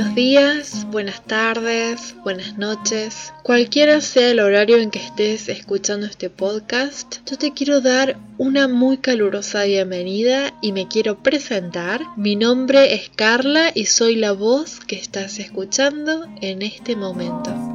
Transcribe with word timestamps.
buenos 0.00 0.14
días, 0.14 0.86
buenas 0.90 1.22
tardes, 1.26 2.14
buenas 2.24 2.56
noches. 2.56 3.34
Cualquiera 3.42 4.00
sea 4.00 4.30
el 4.30 4.40
horario 4.40 4.78
en 4.78 4.90
que 4.90 4.98
estés 4.98 5.50
escuchando 5.50 6.06
este 6.06 6.30
podcast, 6.30 7.18
yo 7.30 7.36
te 7.36 7.52
quiero 7.52 7.82
dar 7.82 8.16
una 8.38 8.66
muy 8.66 8.96
calurosa 8.96 9.64
bienvenida 9.64 10.54
y 10.62 10.72
me 10.72 10.88
quiero 10.88 11.22
presentar. 11.22 12.00
Mi 12.16 12.34
nombre 12.34 12.94
es 12.94 13.10
Carla 13.14 13.72
y 13.74 13.84
soy 13.84 14.16
la 14.16 14.32
voz 14.32 14.80
que 14.80 14.96
estás 14.96 15.38
escuchando 15.38 16.24
en 16.40 16.62
este 16.62 16.96
momento. 16.96 17.69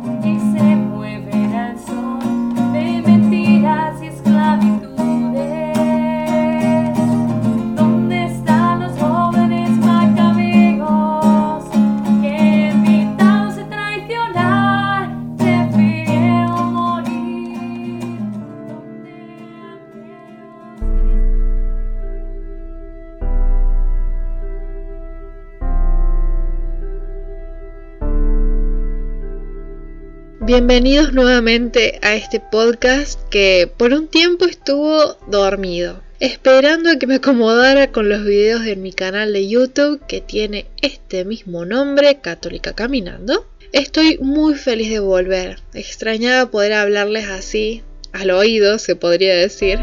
Bienvenidos 30.46 31.12
nuevamente 31.12 31.98
a 32.04 32.14
este 32.14 32.40
podcast 32.40 33.20
que 33.32 33.68
por 33.78 33.94
un 33.94 34.08
tiempo 34.08 34.46
estuvo 34.46 35.18
dormido, 35.28 36.04
esperando 36.20 36.92
a 36.92 37.00
que 37.00 37.08
me 37.08 37.16
acomodara 37.16 37.92
con 37.92 38.10
los 38.10 38.24
videos 38.24 38.64
de 38.64 38.76
mi 38.76 38.94
canal 38.94 39.34
de 39.34 39.50
YouTube 39.50 40.06
que 40.08 40.22
tiene 40.22 40.68
este 40.84 41.26
mismo 41.26 41.66
nombre, 41.66 42.20
Católica 42.22 42.74
Caminando. 42.74 43.48
Estoy 43.74 44.20
muy 44.20 44.54
feliz 44.54 44.92
de 44.92 45.00
volver, 45.00 45.62
extrañaba 45.74 46.52
poder 46.52 46.74
hablarles 46.74 47.28
así, 47.28 47.82
al 48.14 48.30
oído 48.30 48.78
se 48.78 48.96
podría 48.96 49.34
decir. 49.34 49.80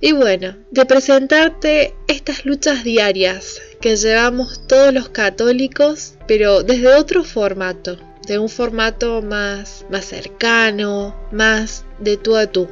Y 0.00 0.12
bueno, 0.12 0.56
de 0.70 0.84
presentarte 0.84 1.94
estas 2.08 2.44
luchas 2.44 2.84
diarias 2.84 3.60
que 3.80 3.96
llevamos 3.96 4.66
todos 4.66 4.92
los 4.92 5.08
católicos, 5.08 6.14
pero 6.26 6.62
desde 6.62 6.94
otro 6.94 7.24
formato, 7.24 7.98
de 8.26 8.38
un 8.38 8.48
formato 8.48 9.22
más, 9.22 9.86
más 9.90 10.04
cercano, 10.04 11.14
más 11.32 11.84
de 12.00 12.16
tú 12.16 12.36
a 12.36 12.46
tú. 12.46 12.68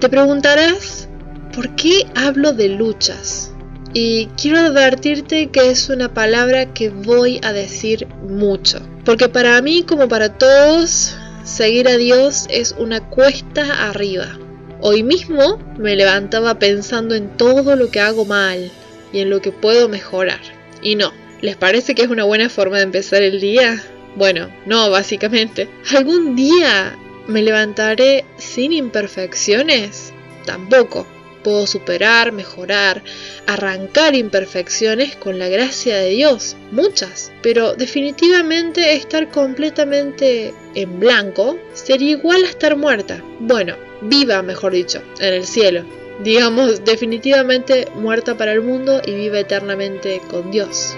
Te 0.00 0.08
preguntarás, 0.08 1.08
¿por 1.54 1.74
qué 1.76 2.06
hablo 2.14 2.52
de 2.52 2.68
luchas? 2.68 3.52
Y 3.92 4.26
quiero 4.40 4.58
advertirte 4.58 5.50
que 5.50 5.70
es 5.70 5.88
una 5.88 6.12
palabra 6.12 6.74
que 6.74 6.90
voy 6.90 7.40
a 7.44 7.52
decir 7.52 8.08
mucho, 8.28 8.80
porque 9.04 9.28
para 9.28 9.62
mí 9.62 9.84
como 9.84 10.08
para 10.08 10.36
todos, 10.36 11.16
seguir 11.44 11.88
a 11.88 11.96
Dios 11.96 12.46
es 12.48 12.74
una 12.78 13.00
cuesta 13.00 13.88
arriba. 13.88 14.38
Hoy 14.80 15.02
mismo 15.02 15.58
me 15.78 15.94
levantaba 15.94 16.58
pensando 16.58 17.14
en 17.14 17.36
todo 17.36 17.76
lo 17.76 17.90
que 17.90 18.00
hago 18.00 18.24
mal 18.24 18.70
y 19.12 19.20
en 19.20 19.30
lo 19.30 19.40
que 19.40 19.52
puedo 19.52 19.88
mejorar. 19.88 20.40
Y 20.82 20.96
no, 20.96 21.12
¿les 21.40 21.56
parece 21.56 21.94
que 21.94 22.02
es 22.02 22.08
una 22.08 22.24
buena 22.24 22.48
forma 22.48 22.78
de 22.78 22.82
empezar 22.82 23.22
el 23.22 23.40
día? 23.40 23.82
Bueno, 24.16 24.48
no, 24.66 24.90
básicamente. 24.90 25.68
¿Algún 25.94 26.34
día 26.34 26.96
me 27.26 27.42
levantaré 27.42 28.24
sin 28.36 28.72
imperfecciones? 28.72 30.12
Tampoco. 30.44 31.06
Puedo 31.44 31.66
superar, 31.66 32.32
mejorar, 32.32 33.02
arrancar 33.46 34.14
imperfecciones 34.16 35.14
con 35.14 35.38
la 35.38 35.48
gracia 35.48 35.96
de 35.98 36.08
Dios, 36.08 36.56
muchas, 36.72 37.30
pero 37.42 37.74
definitivamente 37.74 38.94
estar 38.94 39.30
completamente 39.30 40.54
en 40.74 40.98
blanco 40.98 41.58
sería 41.74 42.12
igual 42.12 42.44
a 42.44 42.48
estar 42.48 42.76
muerta. 42.76 43.22
Bueno, 43.38 43.76
viva, 44.00 44.42
mejor 44.42 44.72
dicho, 44.72 45.02
en 45.20 45.34
el 45.34 45.44
cielo. 45.44 45.84
Digamos, 46.22 46.84
definitivamente 46.84 47.88
muerta 47.94 48.36
para 48.36 48.52
el 48.52 48.62
mundo 48.62 49.02
y 49.04 49.12
viva 49.12 49.38
eternamente 49.38 50.20
con 50.30 50.50
Dios. 50.50 50.96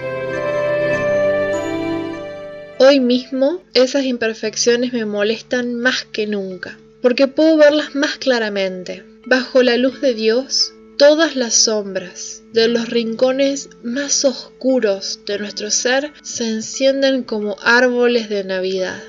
Hoy 2.79 2.99
mismo 2.99 3.61
esas 3.73 4.05
imperfecciones 4.05 4.93
me 4.93 5.03
molestan 5.03 5.75
más 5.75 6.05
que 6.05 6.27
nunca, 6.27 6.77
porque 7.01 7.27
puedo 7.27 7.57
verlas 7.57 7.95
más 7.95 8.17
claramente. 8.17 9.03
Bajo 9.25 9.61
la 9.61 9.77
luz 9.77 10.01
de 10.01 10.13
Dios, 10.13 10.73
todas 10.97 11.35
las 11.35 11.53
sombras 11.53 12.43
de 12.53 12.67
los 12.67 12.89
rincones 12.89 13.69
más 13.83 14.25
oscuros 14.25 15.19
de 15.25 15.37
nuestro 15.37 15.69
ser 15.69 16.11
se 16.23 16.47
encienden 16.47 17.23
como 17.23 17.57
árboles 17.61 18.29
de 18.29 18.43
Navidad. 18.43 19.01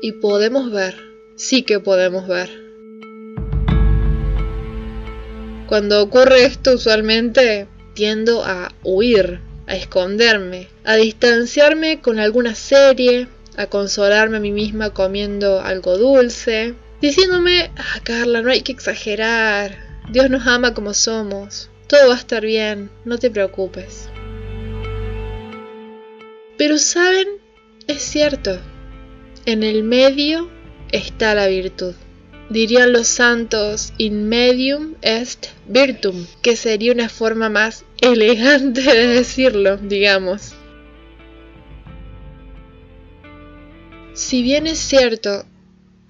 Y 0.00 0.12
podemos 0.12 0.70
ver, 0.70 0.96
sí 1.36 1.62
que 1.62 1.80
podemos 1.80 2.26
ver. 2.28 2.50
Cuando 5.68 6.02
ocurre 6.02 6.44
esto 6.44 6.74
usualmente 6.74 7.66
tiendo 7.94 8.44
a 8.44 8.74
huir, 8.82 9.40
a 9.66 9.76
esconderme, 9.76 10.68
a 10.84 10.96
distanciarme 10.96 12.00
con 12.00 12.18
alguna 12.18 12.54
serie, 12.54 13.28
a 13.56 13.66
consolarme 13.66 14.38
a 14.38 14.40
mí 14.40 14.50
misma 14.50 14.90
comiendo 14.90 15.60
algo 15.60 15.98
dulce, 15.98 16.74
diciéndome, 17.02 17.72
ah, 17.76 18.00
Carla, 18.02 18.40
no 18.40 18.50
hay 18.50 18.62
que 18.62 18.72
exagerar, 18.72 19.76
Dios 20.10 20.30
nos 20.30 20.46
ama 20.46 20.72
como 20.72 20.94
somos, 20.94 21.68
todo 21.88 22.08
va 22.08 22.14
a 22.14 22.18
estar 22.18 22.42
bien, 22.42 22.90
no 23.04 23.18
te 23.18 23.30
preocupes. 23.30 24.08
Pero 26.56 26.78
saben, 26.78 27.26
es 27.88 28.02
cierto, 28.02 28.58
en 29.46 29.64
el 29.64 29.82
medio 29.82 30.48
está 30.92 31.34
la 31.34 31.48
virtud. 31.48 31.94
Dirían 32.50 32.92
los 32.92 33.08
santos, 33.08 33.92
in 33.98 34.28
medium 34.28 34.94
est 35.00 35.48
virtum, 35.66 36.26
que 36.42 36.54
sería 36.54 36.92
una 36.92 37.08
forma 37.08 37.48
más 37.48 37.84
elegante 38.00 38.82
de 38.82 39.06
decirlo, 39.06 39.76
digamos. 39.78 40.54
Si 44.12 44.42
bien 44.42 44.66
es 44.66 44.78
cierto 44.78 45.46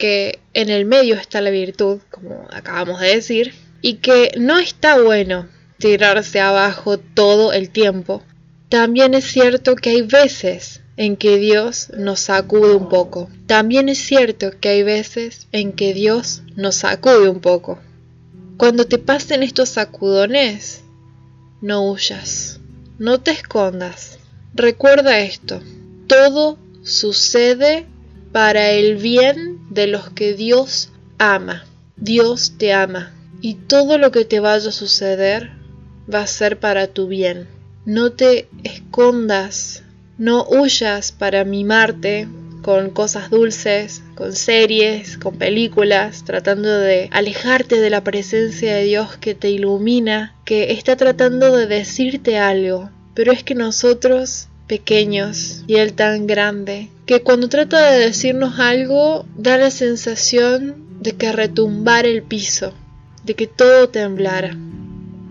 que 0.03 0.41
en 0.53 0.69
el 0.69 0.85
medio 0.85 1.15
está 1.15 1.41
la 1.41 1.51
virtud, 1.51 2.01
como 2.11 2.49
acabamos 2.51 2.99
de 2.99 3.15
decir, 3.15 3.55
y 3.83 3.99
que 3.99 4.33
no 4.37 4.59
está 4.59 5.01
bueno 5.01 5.47
tirarse 5.79 6.41
abajo 6.41 6.99
todo 6.99 7.53
el 7.53 7.71
tiempo, 7.71 8.21
también 8.69 9.15
es 9.15 9.27
cierto 9.27 9.77
que 9.77 9.91
hay 9.91 10.03
veces 10.03 10.81
en 10.97 11.17
que 11.17 11.37
Dios 11.37 11.91
nos 11.97 12.19
sacude 12.19 12.75
un 12.75 12.89
poco. 12.89 13.31
También 13.47 13.89
es 13.89 13.99
cierto 13.99 14.51
que 14.59 14.71
hay 14.71 14.83
veces 14.83 15.47
en 15.53 15.71
que 15.71 15.95
Dios 15.95 16.43
nos 16.57 16.75
sacude 16.75 17.29
un 17.29 17.39
poco. 17.39 17.79
Cuando 18.57 18.89
te 18.89 18.99
pasen 18.99 19.45
estos 19.45 19.69
sacudones, 19.69 20.83
no 21.61 21.89
huyas, 21.89 22.59
no 22.99 23.21
te 23.21 23.31
escondas. 23.31 24.19
Recuerda 24.53 25.21
esto, 25.21 25.63
todo 26.09 26.59
sucede 26.83 27.87
para 28.33 28.73
el 28.73 28.97
bien 28.97 29.62
de 29.73 29.87
los 29.87 30.11
que 30.11 30.35
Dios 30.35 30.91
ama. 31.19 31.65
Dios 31.97 32.55
te 32.59 32.73
ama 32.73 33.13
y 33.41 33.55
todo 33.55 33.99
lo 33.99 34.11
que 34.11 34.25
te 34.25 34.41
vaya 34.41 34.69
a 34.69 34.73
suceder 34.73 35.51
va 36.13 36.21
a 36.21 36.27
ser 36.27 36.59
para 36.59 36.89
tu 36.89 37.07
bien. 37.09 37.49
No 37.85 38.13
te 38.13 38.49
escondas, 38.65 39.83
no 40.19 40.45
huyas 40.49 41.13
para 41.13 41.45
mimarte 41.45 42.29
con 42.63 42.91
cosas 42.91 43.31
dulces, 43.31 44.03
con 44.15 44.33
series, 44.33 45.19
con 45.19 45.37
películas, 45.37 46.25
tratando 46.25 46.71
de 46.71 47.09
alejarte 47.11 47.81
de 47.81 47.91
la 47.91 48.05
presencia 48.05 48.77
de 48.77 48.85
Dios 48.85 49.17
que 49.17 49.35
te 49.35 49.51
ilumina, 49.51 50.37
que 50.45 50.73
está 50.73 50.97
tratando 50.97 51.57
de 51.57 51.67
decirte 51.67 52.39
algo. 52.39 52.91
Pero 53.15 53.33
es 53.33 53.43
que 53.43 53.55
nosotros 53.55 54.49
pequeños 54.67 55.65
y 55.67 55.77
Él 55.77 55.93
tan 55.93 56.27
grande, 56.27 56.89
que 57.07 57.23
cuando 57.23 57.49
trata 57.49 57.91
de 57.91 57.99
decirnos 57.99 58.59
algo 58.59 59.27
da 59.37 59.59
la 59.59 59.71
sensación 59.71 60.77
de 61.01 61.13
que 61.13 61.33
retumbar 61.33 62.07
el 62.07 62.23
piso, 62.23 62.73
de 63.25 63.35
que 63.35 63.47
todo 63.47 63.89
temblara. 63.89 64.57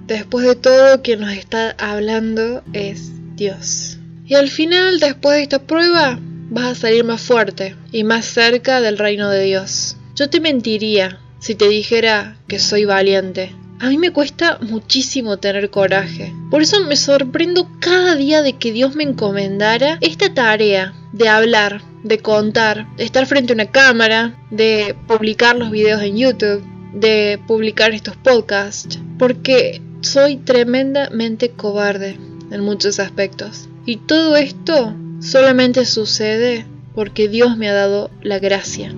Después 0.08 0.46
de 0.46 0.56
todo, 0.56 1.02
quien 1.02 1.22
nos 1.22 1.32
está 1.32 1.72
hablando 1.78 2.64
es 2.74 3.12
Dios. 3.36 3.98
Y 4.26 4.36
al 4.36 4.50
final, 4.50 5.00
después 5.00 5.38
de 5.38 5.44
esta 5.44 5.60
prueba, 5.60 6.20
vas 6.50 6.66
a 6.66 6.76
salir 6.76 7.04
más 7.06 7.22
fuerte 7.22 7.76
y 7.92 8.04
más 8.04 8.26
cerca 8.26 8.82
del 8.82 8.98
reino 8.98 9.30
de 9.30 9.44
Dios. 9.44 9.96
Yo 10.16 10.30
te 10.30 10.42
mentiría 10.42 11.20
si 11.40 11.56
te 11.56 11.68
dijera 11.70 12.38
que 12.48 12.60
soy 12.60 12.86
valiente, 12.86 13.56
a 13.82 13.90
mí 13.90 13.98
me 13.98 14.12
cuesta 14.12 14.60
muchísimo 14.62 15.38
tener 15.38 15.72
coraje. 15.72 16.34
Por 16.52 16.62
eso 16.62 16.80
me 16.82 16.96
sorprendo 16.96 17.68
cada 17.80 18.16
día 18.16 18.44
de 18.44 18.54
que 18.54 18.72
Dios 18.72 18.96
me 18.96 19.04
encomendara 19.04 19.98
esta 20.02 20.32
tarea 20.36 20.94
de 21.12 21.28
hablar, 21.28 21.82
de 22.04 22.20
contar, 22.20 22.96
de 22.96 23.04
estar 23.04 23.26
frente 23.26 23.54
a 23.54 23.56
una 23.56 23.72
cámara, 23.72 24.40
de 24.52 24.96
publicar 25.08 25.56
los 25.56 25.72
videos 25.72 26.04
en 26.04 26.16
YouTube, 26.16 26.64
de 26.94 27.40
publicar 27.48 27.92
estos 27.92 28.16
podcasts 28.18 29.00
porque 29.18 29.82
soy 30.02 30.38
tremendamente 30.38 31.50
cobarde 31.50 32.20
en 32.52 32.62
muchos 32.62 33.00
aspectos. 33.00 33.68
Y 33.88 33.98
todo 33.98 34.36
esto 34.36 34.94
solamente 35.22 35.86
sucede 35.86 36.68
porque 36.94 37.30
Dios 37.30 37.58
me 37.58 37.68
ha 37.68 37.74
dado 37.74 38.12
la 38.22 38.38
gracia. 38.38 38.94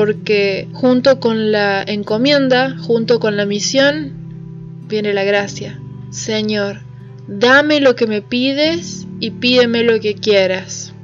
Porque 0.00 0.66
junto 0.72 1.20
con 1.20 1.52
la 1.52 1.82
encomienda, 1.82 2.74
junto 2.78 3.20
con 3.20 3.36
la 3.36 3.44
misión, 3.44 4.14
viene 4.88 5.12
la 5.12 5.24
gracia. 5.24 5.78
Señor, 6.10 6.80
dame 7.28 7.80
lo 7.80 7.96
que 7.96 8.06
me 8.06 8.22
pides 8.22 9.06
y 9.20 9.32
pídeme 9.32 9.84
lo 9.84 10.00
que 10.00 10.14
quieras. 10.14 10.94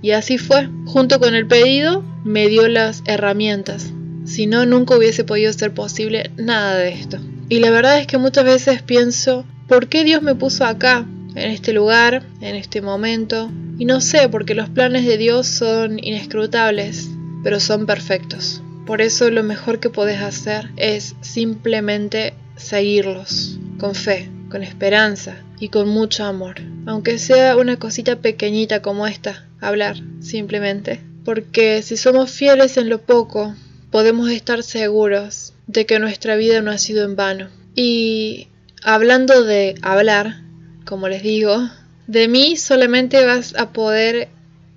Y 0.00 0.12
así 0.12 0.38
fue. 0.38 0.70
Junto 0.86 1.20
con 1.20 1.34
el 1.34 1.46
pedido, 1.46 2.02
me 2.24 2.48
dio 2.48 2.68
las 2.68 3.02
herramientas. 3.04 3.92
Si 4.24 4.46
no, 4.46 4.64
nunca 4.64 4.96
hubiese 4.96 5.24
podido 5.24 5.52
ser 5.52 5.74
posible 5.74 6.30
nada 6.38 6.78
de 6.78 6.94
esto. 6.94 7.18
Y 7.50 7.58
la 7.58 7.68
verdad 7.68 8.00
es 8.00 8.06
que 8.06 8.16
muchas 8.16 8.46
veces 8.46 8.80
pienso, 8.80 9.44
¿por 9.66 9.88
qué 9.88 10.04
Dios 10.04 10.22
me 10.22 10.34
puso 10.34 10.64
acá? 10.64 11.06
en 11.34 11.50
este 11.50 11.72
lugar, 11.74 12.22
en 12.40 12.56
este 12.56 12.80
momento. 12.80 13.50
Y 13.78 13.84
no 13.84 14.00
sé, 14.00 14.30
porque 14.30 14.54
los 14.54 14.70
planes 14.70 15.06
de 15.06 15.18
Dios 15.18 15.46
son 15.46 15.98
inescrutables, 16.02 17.10
pero 17.42 17.60
son 17.60 17.86
perfectos. 17.86 18.62
Por 18.86 19.02
eso 19.02 19.30
lo 19.30 19.42
mejor 19.42 19.80
que 19.80 19.90
podés 19.90 20.20
hacer 20.22 20.70
es 20.76 21.14
simplemente 21.20 22.34
seguirlos, 22.56 23.58
con 23.78 23.94
fe, 23.94 24.30
con 24.50 24.62
esperanza 24.62 25.36
y 25.60 25.68
con 25.68 25.88
mucho 25.88 26.24
amor. 26.24 26.56
Aunque 26.86 27.18
sea 27.18 27.56
una 27.56 27.78
cosita 27.78 28.16
pequeñita 28.16 28.80
como 28.82 29.06
esta, 29.06 29.46
hablar, 29.60 29.96
simplemente. 30.20 31.00
Porque 31.24 31.82
si 31.82 31.96
somos 31.96 32.30
fieles 32.30 32.76
en 32.78 32.88
lo 32.88 33.02
poco, 33.02 33.54
podemos 33.90 34.30
estar 34.30 34.62
seguros 34.62 35.52
de 35.66 35.86
que 35.86 35.98
nuestra 35.98 36.36
vida 36.36 36.62
no 36.62 36.70
ha 36.70 36.78
sido 36.78 37.04
en 37.04 37.16
vano. 37.16 37.48
Y 37.74 38.48
hablando 38.82 39.44
de 39.44 39.74
hablar, 39.82 40.40
como 40.86 41.08
les 41.08 41.22
digo, 41.22 41.68
de 42.06 42.28
mí 42.28 42.56
solamente 42.56 43.24
vas 43.26 43.54
a 43.56 43.72
poder 43.72 44.28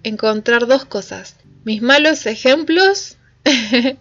encontrar 0.04 0.68
dos 0.68 0.86
cosas. 0.86 1.36
Mis 1.64 1.82
malos 1.82 2.26
ejemplos 2.26 3.18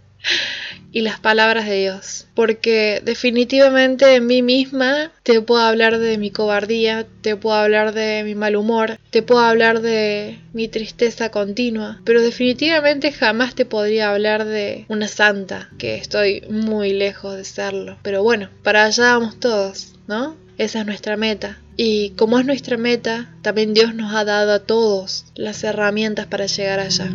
y 0.92 1.00
las 1.00 1.20
palabras 1.20 1.66
de 1.66 1.80
Dios. 1.80 2.26
Porque 2.34 3.00
definitivamente 3.04 4.14
en 4.14 4.26
mí 4.26 4.42
misma 4.42 5.12
te 5.22 5.40
puedo 5.40 5.62
hablar 5.62 5.98
de 5.98 6.18
mi 6.18 6.30
cobardía, 6.30 7.06
te 7.20 7.36
puedo 7.36 7.56
hablar 7.56 7.92
de 7.92 8.22
mi 8.24 8.34
mal 8.34 8.56
humor, 8.56 8.98
te 9.10 9.22
puedo 9.22 9.40
hablar 9.40 9.80
de 9.80 10.38
mi 10.52 10.68
tristeza 10.68 11.30
continua, 11.30 12.00
pero 12.04 12.22
definitivamente 12.22 13.12
jamás 13.12 13.54
te 13.54 13.64
podría 13.64 14.10
hablar 14.10 14.44
de 14.44 14.84
una 14.88 15.08
santa, 15.08 15.70
que 15.78 15.96
estoy 15.96 16.42
muy 16.48 16.92
lejos 16.92 17.36
de 17.36 17.44
serlo. 17.44 17.98
Pero 18.02 18.22
bueno, 18.22 18.50
para 18.62 18.84
allá 18.84 19.12
vamos 19.12 19.38
todos, 19.38 19.94
¿no? 20.06 20.36
Esa 20.58 20.80
es 20.80 20.86
nuestra 20.86 21.16
meta. 21.16 21.58
Y 21.76 22.10
como 22.10 22.38
es 22.38 22.44
nuestra 22.44 22.76
meta, 22.76 23.34
también 23.40 23.72
Dios 23.72 23.94
nos 23.94 24.14
ha 24.14 24.24
dado 24.26 24.52
a 24.52 24.58
todos 24.58 25.24
las 25.34 25.64
herramientas 25.64 26.26
para 26.26 26.44
llegar 26.44 26.80
allá. 26.80 27.10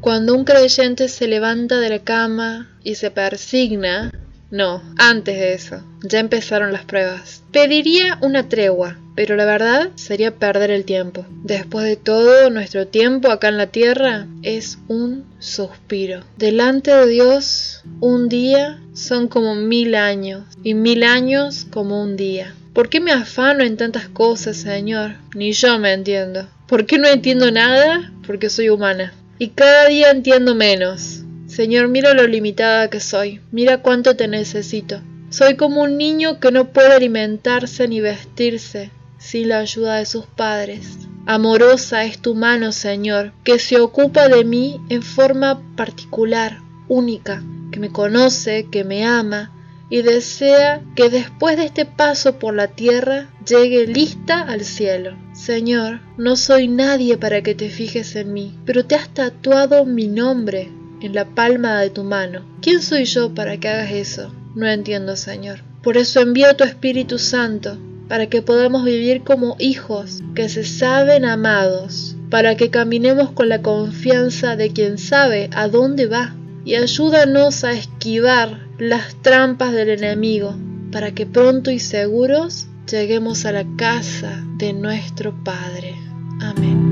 Cuando 0.00 0.34
un 0.34 0.44
creyente 0.44 1.08
se 1.08 1.28
levanta 1.28 1.78
de 1.78 1.90
la 1.90 1.98
cama 1.98 2.70
y 2.82 2.94
se 2.94 3.10
persigna, 3.10 4.10
no, 4.50 4.82
antes 4.96 5.38
de 5.38 5.52
eso, 5.52 5.84
ya 6.02 6.20
empezaron 6.20 6.72
las 6.72 6.86
pruebas. 6.86 7.42
Pediría 7.52 8.18
una 8.22 8.48
tregua, 8.48 8.96
pero 9.14 9.36
la 9.36 9.44
verdad 9.44 9.90
sería 9.96 10.36
perder 10.36 10.70
el 10.70 10.86
tiempo. 10.86 11.26
Después 11.44 11.84
de 11.84 11.96
todo, 11.96 12.48
nuestro 12.48 12.86
tiempo 12.86 13.30
acá 13.30 13.48
en 13.48 13.58
la 13.58 13.66
tierra 13.66 14.26
es 14.42 14.78
un 14.88 15.26
suspiro. 15.38 16.24
Delante 16.38 16.94
de 16.94 17.06
Dios, 17.06 17.82
un 18.00 18.30
día 18.30 18.80
son 18.94 19.28
como 19.28 19.54
mil 19.54 19.94
años 19.94 20.44
y 20.64 20.72
mil 20.72 21.02
años 21.02 21.66
como 21.70 22.02
un 22.02 22.16
día. 22.16 22.54
¿Por 22.72 22.88
qué 22.88 23.00
me 23.00 23.12
afano 23.12 23.64
en 23.64 23.76
tantas 23.76 24.08
cosas, 24.08 24.56
Señor? 24.56 25.16
Ni 25.34 25.52
yo 25.52 25.78
me 25.78 25.92
entiendo. 25.92 26.48
¿Por 26.66 26.86
qué 26.86 26.96
no 26.96 27.06
entiendo 27.06 27.50
nada? 27.50 28.10
Porque 28.26 28.48
soy 28.48 28.70
humana 28.70 29.12
y 29.40 29.48
cada 29.48 29.88
día 29.88 30.10
entiendo 30.10 30.54
menos. 30.54 31.22
Señor, 31.46 31.88
mira 31.88 32.12
lo 32.12 32.26
limitada 32.26 32.90
que 32.90 33.00
soy, 33.00 33.40
mira 33.50 33.80
cuánto 33.80 34.14
te 34.14 34.28
necesito. 34.28 35.00
Soy 35.30 35.56
como 35.56 35.82
un 35.82 35.96
niño 35.96 36.38
que 36.40 36.52
no 36.52 36.66
puede 36.66 36.92
alimentarse 36.92 37.88
ni 37.88 38.02
vestirse 38.02 38.90
sin 39.18 39.48
la 39.48 39.60
ayuda 39.60 39.96
de 39.96 40.04
sus 40.04 40.26
padres. 40.26 40.98
Amorosa 41.24 42.04
es 42.04 42.18
tu 42.18 42.34
mano, 42.34 42.70
Señor, 42.70 43.32
que 43.42 43.58
se 43.58 43.80
ocupa 43.80 44.28
de 44.28 44.44
mí 44.44 44.78
en 44.90 45.02
forma 45.02 45.62
particular, 45.74 46.58
única, 46.88 47.42
que 47.72 47.80
me 47.80 47.90
conoce, 47.90 48.66
que 48.70 48.84
me 48.84 49.06
ama, 49.06 49.52
y 49.90 50.02
desea 50.02 50.82
que 50.94 51.10
después 51.10 51.56
de 51.56 51.64
este 51.64 51.84
paso 51.84 52.38
por 52.38 52.54
la 52.54 52.68
tierra 52.68 53.28
llegue 53.46 53.86
lista 53.86 54.40
al 54.40 54.64
cielo. 54.64 55.16
Señor, 55.34 56.00
no 56.16 56.36
soy 56.36 56.68
nadie 56.68 57.18
para 57.18 57.42
que 57.42 57.54
te 57.56 57.68
fijes 57.68 58.14
en 58.14 58.32
mí, 58.32 58.56
pero 58.64 58.86
te 58.86 58.94
has 58.94 59.08
tatuado 59.08 59.84
mi 59.84 60.06
nombre 60.06 60.70
en 61.02 61.14
la 61.14 61.24
palma 61.24 61.80
de 61.80 61.90
tu 61.90 62.04
mano. 62.04 62.44
¿Quién 62.62 62.80
soy 62.80 63.04
yo 63.04 63.34
para 63.34 63.58
que 63.58 63.68
hagas 63.68 63.90
eso? 63.90 64.32
No 64.54 64.68
entiendo, 64.68 65.16
Señor. 65.16 65.60
Por 65.82 65.96
eso 65.96 66.20
envío 66.20 66.54
tu 66.56 66.64
Espíritu 66.64 67.18
Santo, 67.18 67.78
para 68.08 68.28
que 68.28 68.42
podamos 68.42 68.84
vivir 68.84 69.22
como 69.22 69.56
hijos 69.58 70.22
que 70.34 70.48
se 70.48 70.64
saben 70.64 71.24
amados, 71.24 72.16
para 72.28 72.56
que 72.56 72.70
caminemos 72.70 73.30
con 73.32 73.48
la 73.48 73.62
confianza 73.62 74.56
de 74.56 74.70
quien 74.72 74.98
sabe 74.98 75.48
a 75.52 75.68
dónde 75.68 76.06
va, 76.06 76.34
y 76.64 76.74
ayúdanos 76.74 77.64
a 77.64 77.72
esquivar 77.72 78.66
las 78.78 79.14
trampas 79.22 79.72
del 79.72 79.90
enemigo, 79.90 80.54
para 80.92 81.12
que 81.12 81.26
pronto 81.26 81.70
y 81.70 81.78
seguros 81.78 82.66
lleguemos 82.90 83.44
a 83.46 83.52
la 83.52 83.64
casa 83.76 84.42
de 84.56 84.72
nuestro 84.72 85.34
Padre. 85.44 85.94
Amén. 86.40 86.90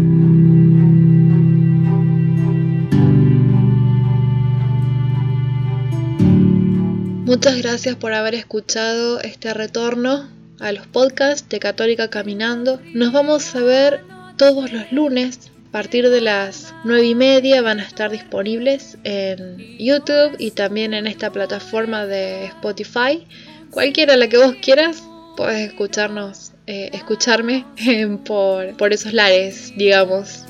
Muchas 7.25 7.59
gracias 7.59 7.95
por 7.97 8.15
haber 8.15 8.35
escuchado 8.35 9.21
este 9.21 9.53
retorno 9.53 10.29
a 10.61 10.73
los 10.73 10.87
podcasts 10.87 11.49
de 11.49 11.59
Católica 11.59 12.09
Caminando. 12.09 12.81
Nos 12.95 13.13
vamos 13.13 13.55
a 13.55 13.61
ver 13.61 14.03
todos 14.39 14.73
los 14.73 14.91
lunes 14.93 15.51
a 15.69 15.71
partir 15.71 16.09
de 16.09 16.23
las 16.23 16.75
9 16.85 17.09
y 17.09 17.15
media 17.15 17.61
van 17.61 17.79
a 17.79 17.83
estar 17.83 18.11
disponibles 18.11 18.97
en 19.05 19.59
YouTube 19.79 20.35
y 20.39 20.53
también 20.53 20.95
en 20.95 21.07
esta 21.07 21.31
plataforma 21.31 22.07
de 22.07 22.47
Spotify. 22.47 23.27
Cualquiera 23.71 24.17
la 24.17 24.31
que 24.31 24.39
vos 24.39 24.55
quieras, 24.63 25.03
puedes 25.37 25.69
escucharnos, 25.69 26.53
eh, 26.67 26.89
escucharme 26.95 27.67
por, 28.25 28.79
por 28.79 28.95
esos 28.95 29.13
lares, 29.13 29.75
digamos. 29.77 30.45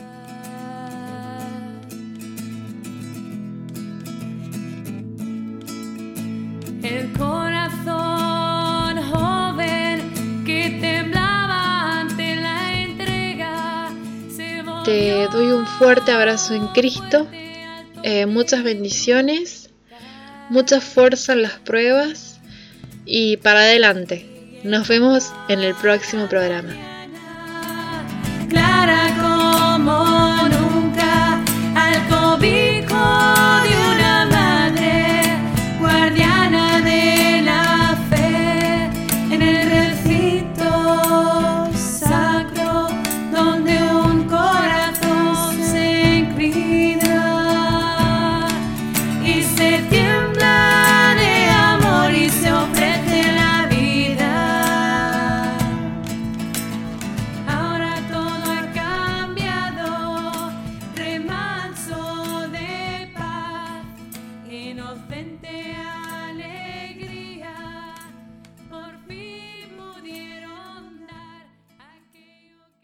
fuerte 15.78 16.10
abrazo 16.10 16.54
en 16.54 16.66
Cristo, 16.68 17.28
eh, 18.02 18.26
muchas 18.26 18.64
bendiciones, 18.64 19.70
mucha 20.50 20.80
fuerza 20.80 21.34
en 21.34 21.42
las 21.42 21.52
pruebas 21.52 22.40
y 23.06 23.36
para 23.36 23.60
adelante. 23.60 24.26
Nos 24.64 24.88
vemos 24.88 25.32
en 25.48 25.60
el 25.60 25.74
próximo 25.76 26.26
programa. 26.26 26.74